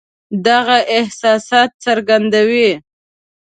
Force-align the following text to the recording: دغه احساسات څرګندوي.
دغه 0.47 0.77
احساسات 0.97 1.71
څرګندوي. 1.85 2.69